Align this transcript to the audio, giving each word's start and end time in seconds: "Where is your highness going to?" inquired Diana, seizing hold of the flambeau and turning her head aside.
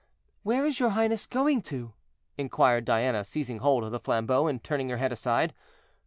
"Where 0.41 0.65
is 0.65 0.79
your 0.79 0.89
highness 0.89 1.27
going 1.27 1.61
to?" 1.69 1.93
inquired 2.35 2.85
Diana, 2.85 3.23
seizing 3.23 3.59
hold 3.59 3.83
of 3.83 3.91
the 3.91 3.99
flambeau 3.99 4.47
and 4.47 4.63
turning 4.63 4.89
her 4.89 4.97
head 4.97 5.11
aside. 5.11 5.53